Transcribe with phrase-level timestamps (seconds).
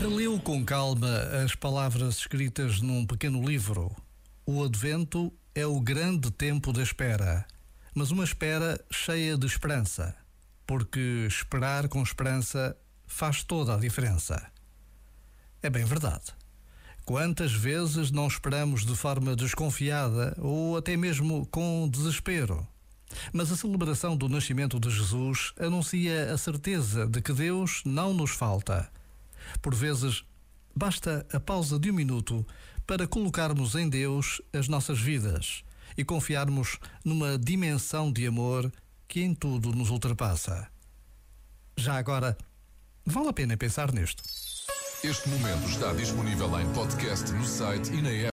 [0.00, 1.08] Releu com calma
[1.44, 3.94] as palavras escritas num pequeno livro.
[4.46, 7.46] O Advento é o grande tempo da espera,
[7.94, 10.14] mas uma espera cheia de esperança,
[10.66, 12.76] porque esperar com esperança
[13.06, 14.50] faz toda a diferença.
[15.62, 16.32] É bem verdade.
[17.04, 22.66] Quantas vezes não esperamos de forma desconfiada ou até mesmo com desespero?
[23.32, 28.32] Mas a celebração do nascimento de Jesus anuncia a certeza de que Deus não nos
[28.32, 28.90] falta.
[29.60, 30.24] Por vezes,
[30.74, 32.46] basta a pausa de um minuto
[32.86, 35.64] para colocarmos em Deus as nossas vidas
[35.96, 38.72] e confiarmos numa dimensão de amor
[39.06, 40.68] que em tudo nos ultrapassa.
[41.76, 42.36] Já agora,
[43.04, 44.22] vale a pena pensar nisto.
[45.02, 48.22] Este momento está disponível em podcast no site e na app.